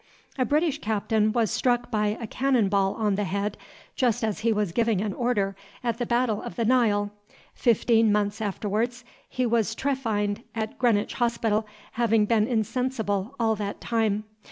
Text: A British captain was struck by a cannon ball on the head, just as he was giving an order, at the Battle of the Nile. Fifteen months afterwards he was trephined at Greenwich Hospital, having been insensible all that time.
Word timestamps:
A 0.35 0.45
British 0.45 0.79
captain 0.79 1.31
was 1.31 1.51
struck 1.51 1.91
by 1.91 2.17
a 2.19 2.25
cannon 2.25 2.69
ball 2.69 2.95
on 2.95 3.13
the 3.13 3.23
head, 3.23 3.55
just 3.95 4.23
as 4.23 4.39
he 4.39 4.51
was 4.51 4.71
giving 4.71 4.99
an 4.99 5.13
order, 5.13 5.55
at 5.83 5.99
the 5.99 6.07
Battle 6.07 6.41
of 6.41 6.55
the 6.55 6.65
Nile. 6.65 7.11
Fifteen 7.53 8.11
months 8.11 8.41
afterwards 8.41 9.05
he 9.29 9.45
was 9.45 9.75
trephined 9.75 10.41
at 10.55 10.79
Greenwich 10.79 11.13
Hospital, 11.13 11.67
having 11.91 12.25
been 12.25 12.47
insensible 12.47 13.35
all 13.39 13.55
that 13.57 13.79
time. 13.79 14.23